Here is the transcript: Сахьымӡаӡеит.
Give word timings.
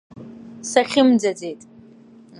Сахьымӡаӡеит. 0.69 1.61